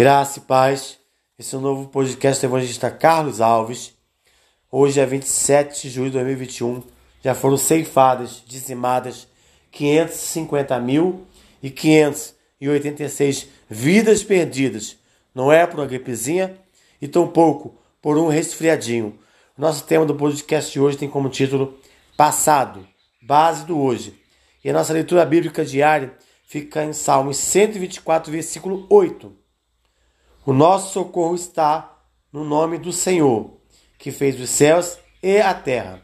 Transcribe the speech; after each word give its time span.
Graça 0.00 0.38
e 0.38 0.42
paz. 0.42 0.98
Esse 1.38 1.54
é 1.54 1.58
o 1.58 1.60
novo 1.60 1.88
podcast 1.88 2.40
do 2.40 2.48
evangelista 2.48 2.90
Carlos 2.90 3.38
Alves. 3.38 3.92
Hoje 4.72 4.98
é 4.98 5.04
27 5.04 5.82
de 5.82 5.90
julho 5.90 6.06
de 6.06 6.14
2021. 6.14 6.82
Já 7.22 7.34
foram 7.34 7.58
ceifadas, 7.58 8.42
dizimadas 8.46 9.28
550 9.70 10.80
mil 10.80 11.26
e 11.62 11.68
586 11.68 13.46
vidas 13.68 14.24
perdidas. 14.24 14.96
Não 15.34 15.52
é 15.52 15.66
por 15.66 15.80
uma 15.80 15.86
gripezinha 15.86 16.56
e 16.98 17.06
tampouco 17.06 17.74
por 18.00 18.16
um 18.16 18.28
resfriadinho. 18.28 19.18
Nosso 19.54 19.84
tema 19.84 20.06
do 20.06 20.14
podcast 20.14 20.72
de 20.72 20.80
hoje 20.80 20.96
tem 20.96 21.10
como 21.10 21.28
título 21.28 21.78
Passado, 22.16 22.88
base 23.20 23.66
do 23.66 23.78
hoje. 23.78 24.18
E 24.64 24.70
a 24.70 24.72
nossa 24.72 24.94
leitura 24.94 25.26
bíblica 25.26 25.62
diária 25.62 26.14
fica 26.46 26.82
em 26.84 26.94
Salmos 26.94 27.36
124, 27.36 28.32
versículo 28.32 28.86
8. 28.88 29.39
O 30.50 30.52
nosso 30.52 30.94
socorro 30.94 31.36
está 31.36 31.96
no 32.32 32.42
nome 32.42 32.76
do 32.76 32.92
Senhor, 32.92 33.52
que 33.96 34.10
fez 34.10 34.40
os 34.40 34.50
céus 34.50 34.98
e 35.22 35.38
a 35.38 35.54
terra. 35.54 36.02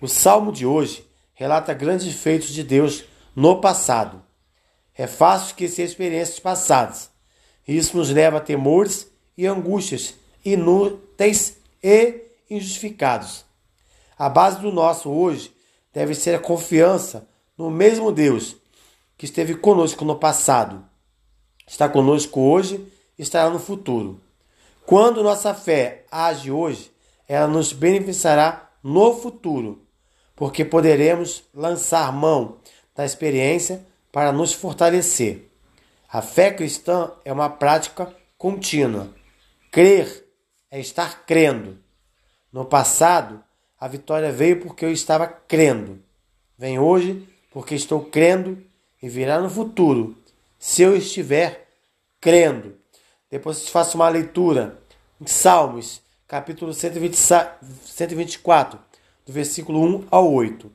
O 0.00 0.06
salmo 0.06 0.52
de 0.52 0.64
hoje 0.64 1.04
relata 1.34 1.74
grandes 1.74 2.14
feitos 2.14 2.50
de 2.50 2.62
Deus 2.62 3.04
no 3.34 3.60
passado. 3.60 4.22
É 4.96 5.08
fácil 5.08 5.48
esquecer 5.48 5.86
experiências 5.86 6.38
passadas. 6.38 7.10
Isso 7.66 7.96
nos 7.96 8.10
leva 8.10 8.36
a 8.36 8.40
temores 8.40 9.10
e 9.36 9.44
angústias 9.44 10.14
inúteis 10.44 11.56
e 11.82 12.26
injustificados. 12.48 13.44
A 14.16 14.28
base 14.28 14.60
do 14.60 14.70
nosso 14.70 15.10
hoje 15.10 15.52
deve 15.92 16.14
ser 16.14 16.36
a 16.36 16.38
confiança 16.38 17.28
no 17.58 17.72
mesmo 17.72 18.12
Deus 18.12 18.54
que 19.18 19.24
esteve 19.24 19.56
conosco 19.56 20.04
no 20.04 20.14
passado, 20.14 20.84
está 21.66 21.88
conosco 21.88 22.38
hoje 22.40 22.93
estará 23.18 23.50
no 23.50 23.58
futuro. 23.58 24.20
Quando 24.86 25.22
nossa 25.22 25.54
fé 25.54 26.04
age 26.10 26.50
hoje, 26.50 26.92
ela 27.26 27.46
nos 27.46 27.72
beneficiará 27.72 28.70
no 28.82 29.14
futuro, 29.14 29.86
porque 30.36 30.64
poderemos 30.64 31.44
lançar 31.54 32.12
mão 32.12 32.58
da 32.94 33.04
experiência 33.04 33.84
para 34.12 34.30
nos 34.30 34.52
fortalecer. 34.52 35.50
A 36.08 36.22
fé 36.22 36.52
cristã 36.52 37.10
é 37.24 37.32
uma 37.32 37.50
prática 37.50 38.14
contínua. 38.38 39.08
Crer 39.70 40.28
é 40.70 40.78
estar 40.78 41.24
crendo. 41.24 41.78
No 42.52 42.64
passado, 42.64 43.42
a 43.80 43.88
vitória 43.88 44.30
veio 44.30 44.60
porque 44.60 44.84
eu 44.84 44.92
estava 44.92 45.26
crendo. 45.26 46.00
Vem 46.56 46.78
hoje 46.78 47.28
porque 47.50 47.74
estou 47.74 48.04
crendo 48.04 48.62
e 49.02 49.08
virá 49.08 49.40
no 49.40 49.50
futuro 49.50 50.16
se 50.58 50.82
eu 50.82 50.96
estiver 50.96 51.68
crendo. 52.20 52.76
Depois 53.34 53.68
faço 53.68 53.96
uma 53.96 54.08
leitura 54.08 54.78
em 55.20 55.26
Salmos, 55.26 56.00
capítulo 56.28 56.72
120, 56.72 57.16
124, 57.16 58.78
do 59.26 59.32
versículo 59.32 59.82
1 59.82 60.06
ao 60.08 60.32
8. 60.32 60.70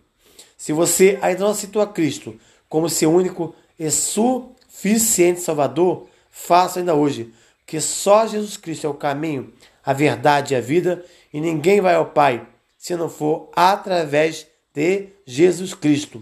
Se 0.58 0.74
você 0.74 1.18
ainda 1.22 1.46
não 1.46 1.52
aceitou 1.52 1.82
a 1.82 1.88
Cristo 1.88 2.38
como 2.68 2.90
seu 2.90 3.14
único 3.14 3.56
e 3.80 3.90
suficiente 3.90 5.40
Salvador, 5.40 6.10
faça 6.30 6.80
ainda 6.80 6.94
hoje, 6.94 7.34
porque 7.60 7.80
só 7.80 8.28
Jesus 8.28 8.58
Cristo 8.58 8.86
é 8.86 8.90
o 8.90 8.94
caminho, 8.94 9.54
a 9.82 9.94
verdade 9.94 10.54
e 10.54 10.58
a 10.58 10.62
vida, 10.62 11.06
e 11.32 11.40
ninguém 11.40 11.80
vai 11.80 11.96
ao 11.96 12.08
Pai 12.08 12.46
se 12.78 12.94
não 12.94 13.08
for 13.10 13.50
através 13.56 14.46
de 14.74 15.08
Jesus 15.26 15.74
Cristo. 15.74 16.22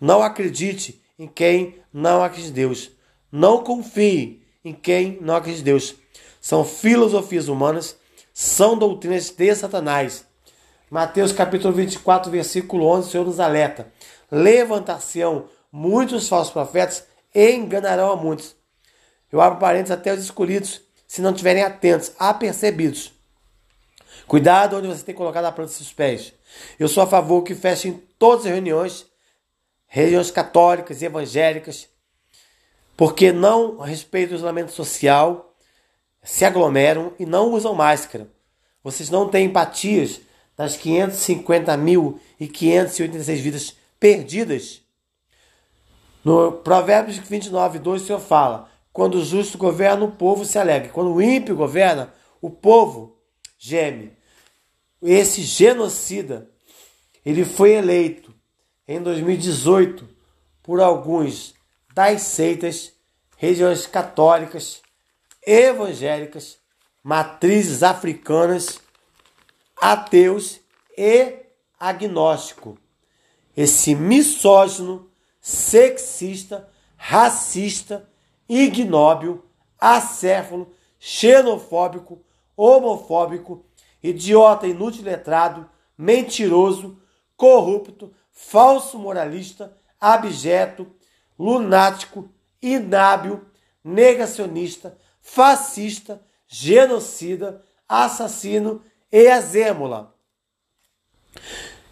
Não 0.00 0.22
acredite 0.22 1.02
em 1.18 1.26
quem 1.26 1.80
não 1.92 2.22
acredita 2.22 2.52
em 2.52 2.54
Deus. 2.54 2.92
Não 3.32 3.64
confie 3.64 4.43
em 4.64 4.72
quem 4.72 5.18
não 5.20 5.36
acredita 5.36 5.62
em 5.62 5.64
Deus. 5.64 5.94
São 6.40 6.64
filosofias 6.64 7.48
humanas, 7.48 7.96
são 8.32 8.78
doutrinas 8.78 9.30
de 9.30 9.54
Satanás. 9.54 10.24
Mateus 10.90 11.32
capítulo 11.32 11.74
24, 11.74 12.30
versículo 12.30 12.86
11, 12.86 13.08
o 13.08 13.10
Senhor 13.10 13.26
nos 13.26 13.40
alerta. 13.40 13.92
Levantar-se-ão 14.30 15.48
muitos 15.70 16.28
falsos 16.28 16.52
profetas 16.52 17.04
e 17.34 17.52
enganarão 17.52 18.12
a 18.12 18.16
muitos. 18.16 18.56
Eu 19.30 19.40
abro 19.40 19.58
parênteses 19.58 19.90
até 19.90 20.12
os 20.12 20.22
escolhidos, 20.22 20.80
se 21.06 21.20
não 21.20 21.30
estiverem 21.30 21.62
atentos, 21.62 22.12
apercebidos. 22.18 23.12
Cuidado 24.26 24.76
onde 24.76 24.86
você 24.86 25.02
tem 25.02 25.14
colocado 25.14 25.44
a 25.44 25.52
planta 25.52 25.68
dos 25.68 25.76
seus 25.76 25.92
pés. 25.92 26.32
Eu 26.78 26.88
sou 26.88 27.02
a 27.02 27.06
favor 27.06 27.42
que 27.42 27.54
fechem 27.54 28.02
todas 28.18 28.46
as 28.46 28.52
reuniões, 28.52 29.06
reuniões 29.86 30.30
católicas 30.30 31.02
evangélicas, 31.02 31.88
porque 32.96 33.32
não 33.32 33.78
respeitam 33.78 34.34
o 34.34 34.38
isolamento 34.38 34.72
social, 34.72 35.54
se 36.22 36.44
aglomeram 36.44 37.12
e 37.18 37.26
não 37.26 37.52
usam 37.52 37.74
máscara. 37.74 38.28
Vocês 38.82 39.10
não 39.10 39.28
têm 39.28 39.46
empatias 39.46 40.20
das 40.56 40.76
550 40.76 41.76
mil 41.76 42.20
e 42.38 42.46
586 42.46 43.40
vidas 43.40 43.76
perdidas. 43.98 44.82
No 46.24 46.52
Provérbios 46.52 47.18
29, 47.18 47.78
2, 47.78 48.02
o 48.02 48.06
Senhor 48.06 48.20
fala: 48.20 48.70
quando 48.92 49.16
o 49.16 49.24
justo 49.24 49.58
governa, 49.58 50.04
o 50.04 50.12
povo 50.12 50.44
se 50.44 50.58
alegra. 50.58 50.90
Quando 50.90 51.12
o 51.12 51.20
ímpio 51.20 51.56
governa, 51.56 52.12
o 52.40 52.48
povo 52.48 53.18
geme. 53.58 54.12
Esse 55.02 55.42
genocida, 55.42 56.48
ele 57.24 57.44
foi 57.44 57.72
eleito 57.72 58.34
em 58.86 59.02
2018 59.02 60.08
por 60.62 60.80
alguns 60.80 61.54
das 61.94 62.22
seitas, 62.22 62.92
regiões 63.36 63.86
católicas, 63.86 64.82
evangélicas, 65.46 66.58
matrizes 67.04 67.84
africanas, 67.84 68.80
ateus 69.80 70.58
e 70.98 71.44
agnóstico. 71.78 72.76
Esse 73.56 73.94
misógino, 73.94 75.08
sexista, 75.40 76.68
racista, 76.96 78.08
ignóbil, 78.48 79.44
acéfalo, 79.78 80.74
xenofóbico, 80.98 82.24
homofóbico, 82.56 83.64
idiota, 84.02 84.66
inútil 84.66 85.04
letrado, 85.04 85.70
mentiroso, 85.96 86.98
corrupto, 87.36 88.12
falso 88.32 88.98
moralista, 88.98 89.76
abjeto, 90.00 90.92
lunático, 91.38 92.30
inábil, 92.62 93.44
negacionista, 93.82 94.96
fascista, 95.20 96.22
genocida, 96.46 97.62
assassino 97.88 98.82
e 99.10 99.28
azêmula. 99.28 100.14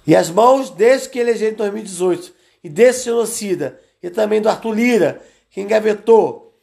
E 0.06 0.16
as 0.16 0.30
mãos 0.30 0.70
desde 0.70 1.08
que 1.08 1.18
elegeu 1.18 1.50
em 1.50 1.54
2018 1.54 2.34
e 2.64 2.68
desse 2.68 3.04
genocida 3.04 3.80
e 4.02 4.10
também 4.10 4.40
do 4.40 4.48
Arthur 4.48 4.74
Lira, 4.74 5.22
que 5.50 5.60
engavetou 5.60 6.58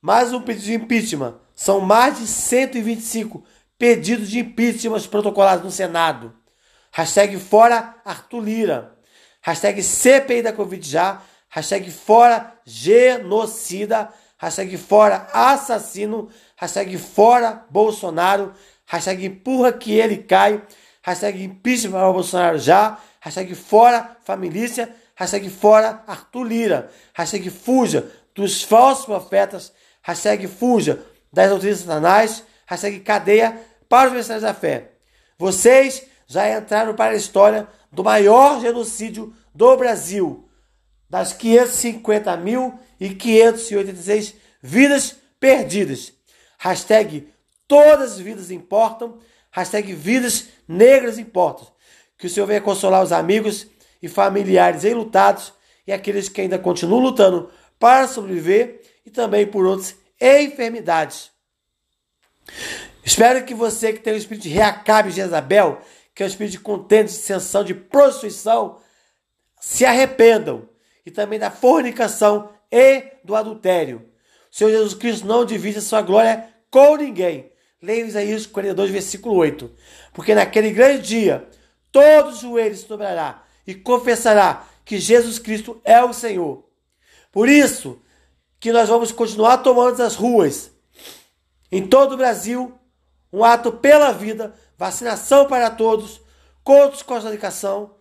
mais 0.00 0.32
um 0.32 0.40
pedido 0.40 0.64
de 0.64 0.74
impeachment. 0.74 1.40
São 1.54 1.80
mais 1.80 2.18
de 2.18 2.26
125 2.26 3.44
pedidos 3.78 4.28
de 4.28 4.40
impeachment 4.40 5.00
protocolados 5.08 5.64
no 5.64 5.70
Senado. 5.70 6.34
Hashtag 6.92 7.38
fora 7.38 7.96
Arthur 8.04 8.40
Lira. 8.40 8.98
Hashtag 9.40 9.82
CPI 9.82 10.42
da 10.42 10.52
Covid 10.52 10.88
já 10.88 11.22
hashtag 11.54 11.88
fora 11.88 12.52
genocida, 12.64 14.12
hashtag 14.36 14.76
fora 14.76 15.28
assassino, 15.32 16.28
hashtag 16.56 16.98
fora 16.98 17.64
Bolsonaro, 17.70 18.52
hashtag 18.84 19.26
empurra 19.26 19.72
que 19.72 19.92
ele 19.92 20.16
cai, 20.16 20.60
hashtag 21.00 21.44
impeachment 21.44 21.92
para 21.92 22.12
Bolsonaro 22.12 22.58
já, 22.58 22.98
hashtag 23.20 23.54
fora 23.54 24.16
família, 24.24 24.92
hashtag 25.14 25.48
fora 25.48 26.02
Arthur 26.08 26.42
Lira, 26.42 26.90
hashtag 27.14 27.48
fuja 27.50 28.10
dos 28.34 28.64
falsos 28.64 29.06
profetas, 29.06 29.72
hashtag 30.02 30.48
fuja 30.48 31.04
das 31.32 31.50
doutrinas 31.50 31.78
satanás, 31.78 32.42
hashtag 32.66 32.98
cadeia 32.98 33.60
para 33.88 34.08
os 34.08 34.12
mercenários 34.12 34.42
da 34.42 34.54
fé. 34.54 34.90
Vocês 35.38 36.04
já 36.26 36.50
entraram 36.58 36.96
para 36.96 37.12
a 37.12 37.16
história 37.16 37.68
do 37.92 38.02
maior 38.02 38.60
genocídio 38.60 39.32
do 39.54 39.76
Brasil 39.76 40.44
das 41.08 41.32
550 41.32 42.36
mil 42.36 42.78
e 42.98 43.10
586 43.10 44.34
vidas 44.62 45.16
perdidas. 45.38 46.12
Hashtag 46.58 47.28
todas 47.68 48.12
as 48.12 48.18
vidas 48.18 48.50
importam. 48.50 49.18
Hashtag 49.50 49.92
vidas 49.92 50.48
negras 50.66 51.18
importam. 51.18 51.68
Que 52.18 52.26
o 52.26 52.30
Senhor 52.30 52.46
venha 52.46 52.60
consolar 52.60 53.02
os 53.02 53.12
amigos 53.12 53.66
e 54.02 54.08
familiares 54.08 54.84
enlutados 54.84 55.52
e 55.86 55.92
aqueles 55.92 56.28
que 56.28 56.40
ainda 56.40 56.58
continuam 56.58 57.00
lutando 57.00 57.50
para 57.78 58.08
sobreviver 58.08 58.80
e 59.04 59.10
também 59.10 59.46
por 59.46 59.66
outras 59.66 59.94
enfermidades. 60.20 61.30
Espero 63.04 63.44
que 63.44 63.54
você 63.54 63.92
que 63.92 64.00
tem 64.00 64.14
o 64.14 64.16
espírito 64.16 64.44
de 64.44 64.48
Reacabe 64.48 65.10
de 65.10 65.16
Jezabel, 65.16 65.80
que 66.14 66.22
é 66.22 66.26
o 66.26 66.28
espírito 66.28 66.52
de 66.52 66.60
contente, 66.60 67.08
de 67.08 67.18
sensação, 67.18 67.62
de 67.62 67.74
prostituição, 67.74 68.78
se 69.60 69.84
arrependam 69.84 70.68
e 71.04 71.10
também 71.10 71.38
da 71.38 71.50
fornicação 71.50 72.50
e 72.70 73.04
do 73.22 73.34
adultério. 73.34 74.08
O 74.50 74.56
Senhor 74.56 74.70
Jesus 74.70 74.94
Cristo 74.94 75.26
não 75.26 75.44
divide 75.44 75.78
a 75.78 75.82
sua 75.82 76.02
glória 76.02 76.48
com 76.70 76.96
ninguém. 76.96 77.52
Leia 77.82 78.04
Isaías 78.04 78.46
42, 78.46 78.90
versículo 78.90 79.34
8. 79.36 79.70
Porque 80.12 80.34
naquele 80.34 80.70
grande 80.70 81.06
dia, 81.06 81.48
todos 81.92 82.36
os 82.36 82.40
joelhos 82.40 82.80
se 82.80 82.88
dobrará 82.88 83.44
e 83.66 83.74
confessará 83.74 84.66
que 84.84 84.98
Jesus 84.98 85.38
Cristo 85.38 85.80
é 85.84 86.02
o 86.02 86.12
Senhor. 86.12 86.64
Por 87.30 87.48
isso 87.48 88.00
que 88.60 88.72
nós 88.72 88.88
vamos 88.88 89.12
continuar 89.12 89.58
tomando 89.58 90.00
as 90.02 90.14
ruas 90.14 90.72
em 91.70 91.86
todo 91.86 92.12
o 92.12 92.16
Brasil, 92.16 92.72
um 93.32 93.44
ato 93.44 93.72
pela 93.72 94.12
vida, 94.12 94.54
vacinação 94.78 95.46
para 95.46 95.68
todos, 95.70 96.20
contra 96.62 97.28
a 97.28 97.32
educação, 97.32 97.96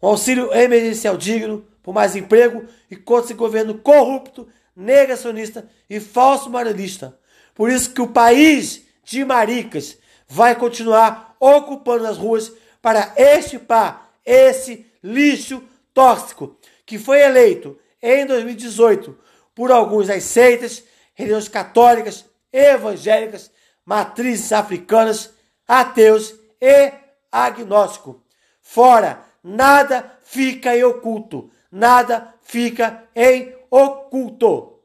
um 0.00 0.08
auxílio 0.08 0.54
emergencial 0.54 1.16
digno, 1.16 1.66
por 1.84 1.92
mais 1.92 2.16
emprego 2.16 2.64
e 2.90 2.96
contra 2.96 3.26
esse 3.26 3.34
governo 3.34 3.78
corrupto, 3.78 4.48
negacionista 4.74 5.68
e 5.88 6.00
falso 6.00 6.50
moralista. 6.50 7.16
Por 7.54 7.70
isso 7.70 7.92
que 7.92 8.00
o 8.00 8.08
país 8.08 8.86
de 9.04 9.22
maricas 9.24 9.98
vai 10.26 10.56
continuar 10.56 11.36
ocupando 11.38 12.06
as 12.06 12.16
ruas 12.16 12.50
para 12.80 13.12
estipar 13.16 14.10
esse 14.24 14.86
lixo 15.02 15.62
tóxico 15.92 16.56
que 16.86 16.98
foi 16.98 17.20
eleito 17.20 17.78
em 18.02 18.26
2018 18.26 19.16
por 19.54 19.70
alguns 19.70 20.08
das 20.08 20.24
seitas, 20.24 20.82
religiões 21.12 21.48
católicas, 21.48 22.24
evangélicas, 22.50 23.50
matrizes 23.84 24.52
africanas, 24.52 25.30
ateus 25.68 26.34
e 26.60 26.92
agnóstico. 27.30 28.22
Fora, 28.62 29.22
nada 29.42 30.18
fica 30.22 30.76
em 30.76 30.82
oculto, 30.82 31.50
nada 31.74 32.32
fica 32.40 33.04
em 33.16 33.52
oculto. 33.68 34.78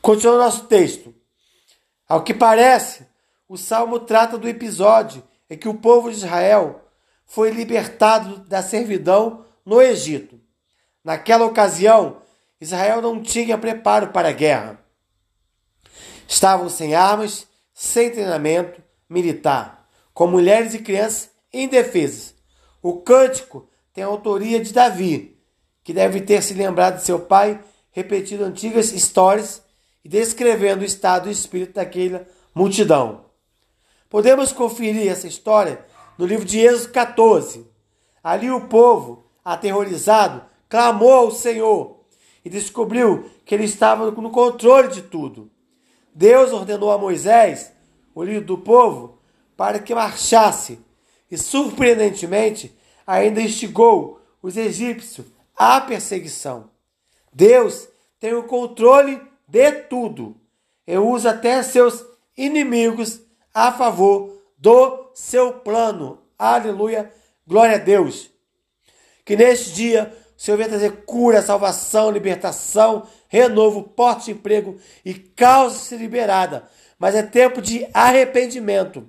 Continua 0.00 0.36
o 0.36 0.38
nosso 0.38 0.66
texto. 0.66 1.12
Ao 2.08 2.22
que 2.22 2.32
parece, 2.32 3.04
o 3.48 3.56
salmo 3.56 3.98
trata 3.98 4.38
do 4.38 4.48
episódio 4.48 5.24
em 5.50 5.58
que 5.58 5.68
o 5.68 5.74
povo 5.74 6.08
de 6.08 6.18
Israel 6.18 6.88
foi 7.26 7.50
libertado 7.50 8.38
da 8.48 8.62
servidão 8.62 9.44
no 9.66 9.82
Egito. 9.82 10.40
Naquela 11.02 11.44
ocasião, 11.44 12.22
Israel 12.60 13.02
não 13.02 13.20
tinha 13.20 13.58
preparo 13.58 14.08
para 14.08 14.28
a 14.28 14.32
guerra. 14.32 14.78
Estavam 16.28 16.68
sem 16.68 16.94
armas, 16.94 17.46
sem 17.72 18.10
treinamento 18.10 18.80
militar, 19.08 19.88
com 20.12 20.28
mulheres 20.28 20.74
e 20.74 20.78
crianças 20.78 21.30
indefesas. 21.52 22.34
O 22.80 23.00
cântico 23.00 23.68
tem 23.94 24.02
a 24.02 24.08
autoria 24.08 24.60
de 24.60 24.72
Davi, 24.72 25.38
que 25.84 25.92
deve 25.92 26.20
ter 26.20 26.42
se 26.42 26.52
lembrado 26.52 26.96
de 26.96 27.04
seu 27.04 27.20
pai, 27.20 27.60
repetindo 27.92 28.42
antigas 28.42 28.92
histórias 28.92 29.62
e 30.04 30.08
descrevendo 30.08 30.82
o 30.82 30.84
estado 30.84 31.28
e 31.28 31.32
espírito 31.32 31.74
daquela 31.74 32.26
multidão. 32.52 33.26
Podemos 34.10 34.52
conferir 34.52 35.10
essa 35.10 35.28
história 35.28 35.84
no 36.18 36.26
livro 36.26 36.44
de 36.44 36.58
Êxodo 36.58 36.92
14. 36.92 37.66
Ali 38.22 38.50
o 38.50 38.62
povo, 38.62 39.26
aterrorizado, 39.44 40.42
clamou 40.68 41.12
ao 41.12 41.30
Senhor 41.30 42.00
e 42.44 42.50
descobriu 42.50 43.30
que 43.44 43.54
ele 43.54 43.64
estava 43.64 44.10
no 44.10 44.30
controle 44.30 44.88
de 44.88 45.02
tudo. 45.02 45.50
Deus 46.12 46.52
ordenou 46.52 46.90
a 46.90 46.98
Moisés, 46.98 47.72
o 48.12 48.24
líder 48.24 48.40
do 48.40 48.58
povo, 48.58 49.18
para 49.56 49.78
que 49.78 49.94
marchasse 49.94 50.80
e, 51.30 51.38
surpreendentemente, 51.38 52.76
ainda 53.06 53.40
instigou 53.40 54.20
os 54.42 54.56
egípcios 54.56 55.26
à 55.56 55.80
perseguição. 55.80 56.70
Deus 57.32 57.88
tem 58.20 58.34
o 58.34 58.44
controle 58.44 59.20
de 59.46 59.72
tudo 59.72 60.36
e 60.86 60.96
usa 60.96 61.30
até 61.30 61.62
seus 61.62 62.04
inimigos 62.36 63.20
a 63.52 63.72
favor 63.72 64.42
do 64.58 65.10
seu 65.14 65.52
plano. 65.52 66.18
Aleluia. 66.38 67.12
Glória 67.46 67.76
a 67.76 67.78
Deus. 67.78 68.30
Que 69.24 69.36
neste 69.36 69.72
dia 69.72 70.14
o 70.36 70.40
Senhor 70.40 70.56
venha 70.56 70.68
trazer 70.68 71.04
cura, 71.04 71.42
salvação, 71.42 72.10
libertação, 72.10 73.06
renovo, 73.28 73.82
porte 73.82 74.26
de 74.26 74.32
emprego 74.32 74.78
e 75.04 75.14
causa-se 75.14 75.96
liberada. 75.96 76.68
Mas 76.98 77.14
é 77.14 77.22
tempo 77.22 77.62
de 77.62 77.86
arrependimento. 77.92 79.08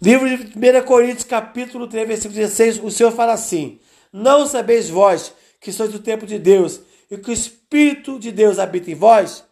Livro 0.00 0.28
de 0.28 0.44
1 0.44 0.84
Coríntios, 0.84 1.24
capítulo 1.24 1.88
3, 1.88 2.06
versículo 2.06 2.34
16, 2.34 2.80
o 2.82 2.90
Senhor 2.90 3.12
fala 3.12 3.32
assim: 3.32 3.80
Não 4.12 4.46
sabeis 4.46 4.90
vós 4.90 5.32
que 5.58 5.72
sois 5.72 5.90
do 5.90 5.98
tempo 5.98 6.26
de 6.26 6.38
Deus 6.38 6.80
e 7.10 7.16
que 7.16 7.30
o 7.30 7.32
Espírito 7.32 8.18
de 8.18 8.30
Deus 8.30 8.58
habita 8.58 8.90
em 8.90 8.94
vós? 8.94 9.42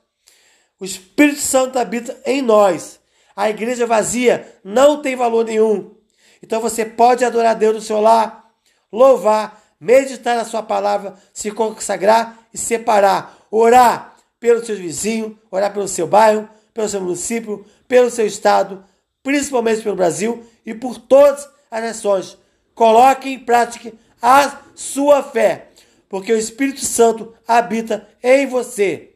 O 0.78 0.84
Espírito 0.84 1.40
Santo 1.40 1.78
habita 1.78 2.14
em 2.26 2.42
nós. 2.42 3.00
A 3.34 3.48
igreja 3.48 3.86
vazia 3.86 4.46
não 4.62 5.00
tem 5.00 5.16
valor 5.16 5.46
nenhum. 5.46 5.94
Então 6.42 6.60
você 6.60 6.84
pode 6.84 7.24
adorar 7.24 7.56
Deus 7.56 7.76
no 7.76 7.80
seu 7.80 8.00
lar, 8.02 8.50
louvar, 8.92 9.62
meditar 9.80 10.36
na 10.36 10.44
sua 10.44 10.62
palavra, 10.62 11.14
se 11.32 11.50
consagrar 11.50 12.38
e 12.52 12.58
separar, 12.58 13.34
orar 13.50 14.14
pelos 14.38 14.66
seus 14.66 14.78
vizinhos, 14.78 15.32
orar 15.50 15.72
pelo 15.72 15.88
seu 15.88 16.06
bairro, 16.06 16.46
pelo 16.74 16.88
seu 16.88 17.00
município, 17.00 17.64
pelo 17.88 18.10
seu 18.10 18.26
estado, 18.26 18.84
principalmente 19.24 19.82
pelo 19.82 19.96
Brasil 19.96 20.46
e 20.64 20.74
por 20.74 20.98
todas 20.98 21.48
as 21.70 21.82
nações. 21.82 22.38
Coloque 22.74 23.28
em 23.28 23.38
prática 23.38 23.92
a 24.22 24.60
sua 24.74 25.22
fé, 25.22 25.68
porque 26.08 26.32
o 26.32 26.38
Espírito 26.38 26.84
Santo 26.84 27.34
habita 27.48 28.06
em 28.22 28.46
você. 28.46 29.14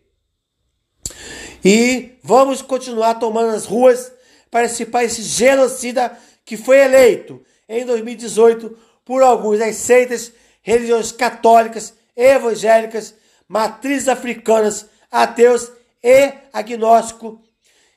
E 1.64 2.12
vamos 2.22 2.62
continuar 2.62 3.14
tomando 3.14 3.54
as 3.54 3.66
ruas 3.66 4.10
para 4.50 4.64
esse 4.64 4.86
país 4.86 5.16
genocida 5.16 6.18
que 6.44 6.56
foi 6.56 6.78
eleito 6.78 7.42
em 7.68 7.84
2018 7.84 8.76
por 9.04 9.22
alguns 9.22 9.58
das 9.58 9.76
seitas, 9.76 10.32
religiões 10.62 11.12
católicas, 11.12 11.92
evangélicas, 12.16 13.14
matrizes 13.46 14.08
africanas, 14.08 14.86
ateus 15.10 15.70
e 16.02 16.32
agnóstico. 16.52 17.42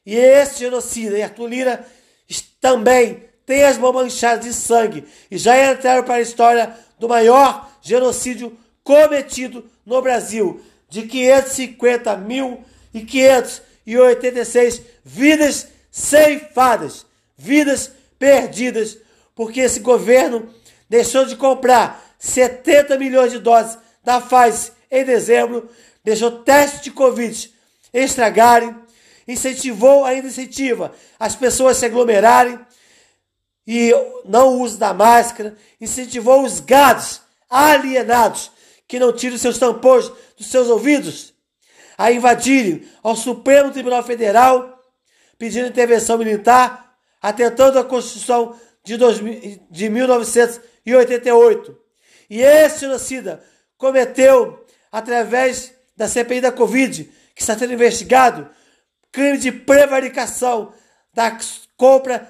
E 0.06 0.16
esse 0.16 0.60
genocida, 0.60 1.24
Arthur 1.24 1.48
Lira, 1.48 1.86
também 2.62 3.26
tem 3.46 3.64
as 3.64 3.78
mãos 3.78 3.92
manchadas 3.92 4.46
de 4.46 4.54
sangue. 4.54 5.04
E 5.30 5.38
já 5.38 5.74
entraram 5.74 6.04
para 6.04 6.16
a 6.16 6.22
história 6.22 6.74
do 6.98 7.10
maior 7.10 7.70
genocídio 7.82 8.58
cometido 8.84 9.66
no 9.86 10.02
Brasil, 10.02 10.62
de 10.88 11.04
550 11.04 12.16
mil 12.18 12.64
e 12.94 13.02
586 13.02 14.82
vidas 15.04 15.68
ceifadas, 15.90 17.06
vidas 17.38 17.92
perdidas, 18.18 18.98
porque 19.36 19.62
esse 19.62 19.80
governo 19.80 20.48
deixou 20.90 21.26
de 21.26 21.36
comprar 21.36 22.02
70 22.20 22.98
milhões 22.98 23.32
de 23.32 23.40
doses 23.40 23.78
da 24.04 24.22
Pfizer 24.22 24.74
em 24.90 25.04
dezembro, 25.04 25.70
deixou 26.04 26.32
testes 26.44 26.82
de 26.82 26.92
Covid 26.92 27.52
estragarem, 27.94 28.76
incentivou, 29.28 30.06
ainda 30.06 30.28
incentiva 30.28 30.94
as 31.20 31.36
pessoas 31.36 31.78
a 31.78 31.80
se 31.80 31.86
aglomerarem 31.86 32.60
e 33.66 33.92
não 34.26 34.60
uso 34.60 34.78
da 34.78 34.94
máscara, 34.94 35.56
incentivou 35.80 36.44
os 36.44 36.60
gados 36.60 37.22
alienados 37.50 38.52
que 38.88 39.00
não 39.00 39.14
tiram 39.14 39.38
seus 39.38 39.58
tampões 39.58 40.12
dos 40.38 40.48
seus 40.48 40.68
ouvidos 40.68 41.34
a 41.98 42.12
invadirem 42.12 42.88
ao 43.04 43.16
Supremo 43.16 43.72
Tribunal 43.72 44.04
Federal 44.04 44.80
pedindo 45.38 45.68
intervenção 45.68 46.18
militar, 46.20 46.96
atentando 47.20 47.80
à 47.80 47.84
Constituição 47.84 48.56
de, 48.84 48.96
2000, 48.96 49.60
de 49.72 49.90
1988. 49.90 51.78
E 52.30 52.42
esse 52.42 52.82
genocida 52.82 53.44
cometeu, 53.76 54.64
através 54.92 55.74
da 55.98 56.08
CPI 56.08 56.42
da 56.42 56.52
Covid, 56.52 57.06
que 57.34 57.42
está 57.42 57.58
sendo 57.58 57.74
investigado, 57.74 58.50
crime 59.12 59.38
de 59.38 59.52
prevaricação 59.52 60.74
da 61.14 61.38
compra 61.76 62.28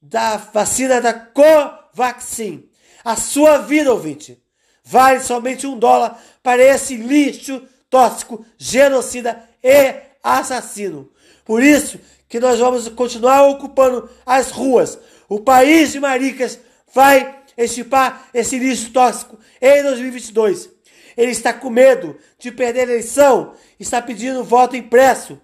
da 0.00 0.36
vacina 0.36 1.00
da 1.00 1.12
Covaxin. 1.12 2.68
A 3.04 3.16
sua 3.16 3.58
vida, 3.58 3.92
ouvinte, 3.92 4.42
vale 4.84 5.20
somente 5.20 5.66
um 5.66 5.78
dólar 5.78 6.20
para 6.42 6.62
esse 6.62 6.96
lixo 6.96 7.62
tóxico, 7.90 8.44
genocida 8.56 9.48
e 9.62 9.94
assassino. 10.22 11.10
Por 11.44 11.62
isso 11.62 12.00
que 12.28 12.40
nós 12.40 12.58
vamos 12.58 12.88
continuar 12.88 13.42
ocupando 13.48 14.08
as 14.24 14.50
ruas. 14.50 14.98
O 15.28 15.40
país 15.40 15.92
de 15.92 16.00
maricas 16.00 16.58
vai 16.92 17.42
estipar 17.56 18.28
esse 18.32 18.58
lixo 18.58 18.90
tóxico 18.90 19.38
em 19.60 19.82
2022. 19.82 20.70
Ele 21.16 21.30
está 21.30 21.52
com 21.52 21.68
medo 21.68 22.16
de 22.38 22.50
perder 22.50 22.80
a 22.80 22.92
eleição, 22.92 23.54
está 23.78 24.00
pedindo 24.00 24.42
voto 24.42 24.74
impresso 24.74 25.38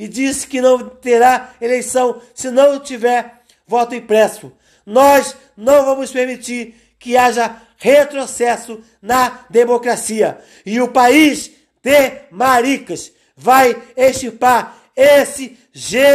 e 0.00 0.08
disse 0.08 0.46
que 0.46 0.62
não 0.62 0.88
terá 0.88 1.50
eleição 1.60 2.22
se 2.34 2.50
não 2.50 2.80
tiver 2.80 3.42
voto 3.66 3.94
impresso. 3.94 4.50
Nós 4.86 5.36
não 5.54 5.84
vamos 5.84 6.10
permitir 6.10 6.74
que 6.98 7.18
haja 7.18 7.60
retrocesso 7.76 8.80
na 9.02 9.44
democracia. 9.50 10.40
E 10.64 10.80
o 10.80 10.88
país 10.88 11.50
de 11.82 12.22
maricas 12.30 13.12
vai 13.36 13.76
estipar 13.94 14.74
esse 14.96 15.58
genocida, 15.70 16.06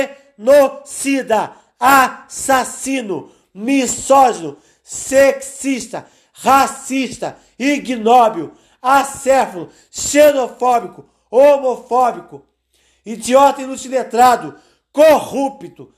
assassino, 1.79 3.31
misógino, 3.53 4.57
sexista, 4.81 6.07
racista, 6.33 7.37
ignóbil, 7.59 8.51
acéfalo, 8.81 9.69
xenofóbico, 9.91 11.05
homofóbico, 11.29 12.43
idiota 13.05 13.61
inutilizado, 13.61 14.55
corrupto, 14.91 15.93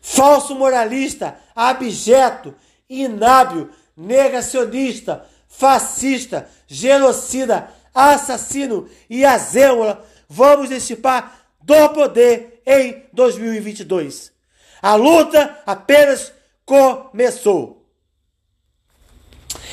falso 0.00 0.54
moralista, 0.54 1.38
abjeto, 1.54 2.54
inábil, 2.88 3.70
negacionista, 3.96 5.26
fascista, 5.46 6.48
genocida, 6.66 7.72
assassino 7.94 8.88
e 9.08 9.24
azêmola, 9.24 10.04
vamos 10.28 10.68
dissipar 10.68 11.46
do 11.60 11.88
poder 11.90 12.62
em 12.66 13.04
2022. 13.12 14.32
A 14.80 14.94
luta 14.94 15.58
apenas 15.66 16.32
começou. 16.64 17.80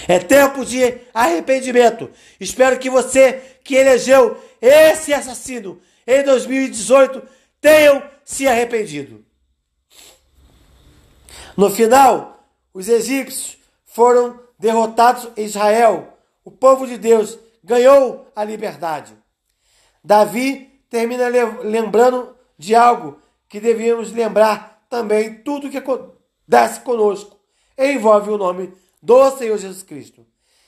É 0.07 0.19
tempo 0.19 0.65
de 0.65 1.01
arrependimento. 1.13 2.09
Espero 2.39 2.79
que 2.79 2.89
você 2.89 3.59
que 3.63 3.75
elegeu 3.75 4.41
esse 4.61 5.13
assassino 5.13 5.79
em 6.07 6.23
2018 6.23 7.21
tenham 7.61 8.01
se 8.23 8.47
arrependido. 8.47 9.25
No 11.55 11.69
final, 11.69 12.43
os 12.73 12.87
egípcios 12.87 13.57
foram 13.85 14.39
derrotados 14.57 15.27
em 15.35 15.43
Israel. 15.45 16.17
O 16.45 16.51
povo 16.51 16.87
de 16.87 16.97
Deus 16.97 17.37
ganhou 17.63 18.31
a 18.35 18.43
liberdade. 18.43 19.13
Davi 20.03 20.81
termina 20.89 21.27
lembrando 21.63 22.35
de 22.57 22.73
algo 22.73 23.19
que 23.49 23.59
devíamos 23.59 24.11
lembrar 24.11 24.85
também, 24.89 25.35
tudo 25.35 25.69
que 25.69 25.77
acontece 25.77 26.79
conosco 26.81 27.37
envolve 27.77 28.31
o 28.31 28.37
nome 28.37 28.73
do 29.01 29.31
Senhor 29.31 29.57
Jesus 29.57 29.83
Cristo. 29.83 30.25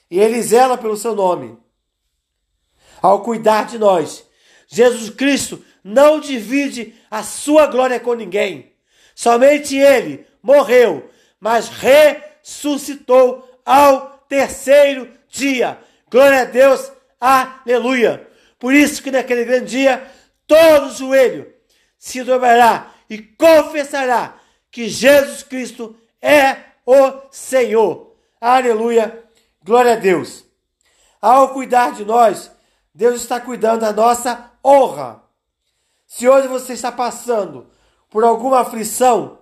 E 0.09 0.19
ele 0.19 0.41
zela 0.41 0.77
pelo 0.77 0.97
seu 0.97 1.15
nome. 1.15 1.57
Ao 3.01 3.21
cuidar 3.21 3.65
de 3.65 3.77
nós, 3.77 4.25
Jesus 4.71 5.09
Cristo 5.09 5.65
não 5.83 6.19
divide 6.19 6.93
a 7.09 7.23
sua 7.23 7.65
glória 7.65 7.99
com 7.99 8.13
ninguém. 8.13 8.71
Somente 9.15 9.75
ele 9.75 10.25
morreu, 10.41 11.09
mas 11.39 11.69
ressuscitou 11.69 13.49
ao 13.65 14.23
terceiro 14.29 15.11
dia. 15.27 15.79
Glória 16.09 16.41
a 16.41 16.45
Deus, 16.45 16.91
aleluia. 17.19 18.27
Por 18.59 18.73
isso 18.73 19.01
que 19.01 19.09
naquele 19.09 19.43
grande 19.43 19.71
dia, 19.71 20.07
todo 20.45 20.93
joelho 20.93 21.51
se 21.97 22.23
dobrará 22.23 22.93
e 23.09 23.17
confessará 23.17 24.39
que 24.69 24.87
Jesus 24.87 25.41
Cristo 25.41 25.97
é 26.21 26.57
o 26.85 27.21
Senhor. 27.31 28.15
Aleluia, 28.39 29.23
glória 29.63 29.93
a 29.93 29.95
Deus. 29.95 30.45
Ao 31.19 31.53
cuidar 31.53 31.93
de 31.93 32.05
nós, 32.05 32.51
Deus 32.93 33.21
está 33.21 33.39
cuidando 33.39 33.81
da 33.81 33.91
nossa 33.91 34.48
honra. 34.63 35.23
Se 36.07 36.27
hoje 36.27 36.47
você 36.47 36.73
está 36.73 36.91
passando 36.91 37.67
por 38.09 38.23
alguma 38.23 38.61
aflição, 38.61 39.39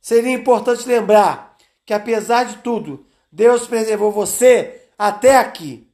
seria 0.00 0.32
importante 0.32 0.86
lembrar 0.86 1.56
que, 1.84 1.94
apesar 1.94 2.44
de 2.44 2.58
tudo, 2.58 3.06
Deus 3.32 3.66
preservou 3.66 4.12
você 4.12 4.88
até 4.98 5.36
aqui. 5.36 5.88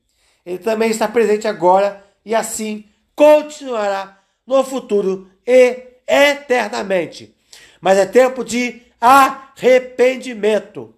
Ele 0.45 0.59
também 0.59 0.91
está 0.91 1.07
presente 1.07 1.47
agora 1.47 2.05
e 2.25 2.35
assim 2.35 2.85
continuará 3.15 4.19
no 4.47 4.65
futuro 4.65 5.31
e 5.47 5.87
eternamente. 6.07 7.35
Mas 7.81 7.99
é 7.99 8.07
tempo 8.07 8.45
de 8.45 8.83
arrependimento. 9.01 10.95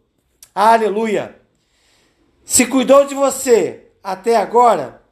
Aleluia. 0.55 1.41
Se 2.45 2.67
cuidou 2.67 3.07
de 3.07 3.15
você 3.15 3.89
até 4.03 4.37
agora, 4.37 5.03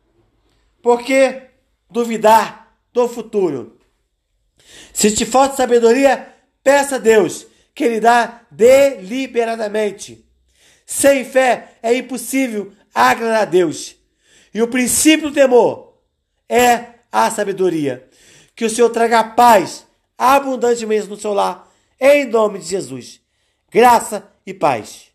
por 0.83 1.01
que 1.03 1.43
duvidar 1.93 2.77
do 2.93 3.09
futuro? 3.09 3.79
Se 4.93 5.11
te 5.11 5.25
falta 5.25 5.57
sabedoria, 5.57 6.35
peça 6.63 6.97
a 6.97 6.99
Deus 6.99 7.47
que 7.75 7.85
Ele 7.85 8.01
dá 8.01 8.43
deliberadamente. 8.51 10.25
Sem 10.85 11.25
fé 11.25 11.75
é 11.83 11.95
impossível 11.95 12.73
agradar 12.95 13.43
a 13.43 13.47
Deus. 13.47 13.97
E 14.53 14.61
o 14.61 14.69
princípio 14.69 15.29
do 15.29 15.35
temor 15.35 15.99
é 16.49 16.87
a 17.11 17.31
sabedoria. 17.31 18.09
Que 18.55 18.65
o 18.65 18.71
Senhor 18.71 18.91
traga 18.91 19.25
paz 19.25 19.87
abundantemente 20.19 21.09
no 21.09 21.17
seu 21.17 21.33
lar, 21.33 21.71
em 21.99 22.27
nome 22.27 22.59
de 22.59 22.67
Jesus. 22.67 23.21
Graça 23.71 24.31
e 24.47 24.53
paz. 24.53 25.12